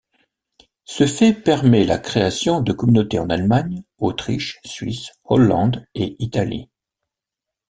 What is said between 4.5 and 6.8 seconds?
Suisse, Hollande et Italie.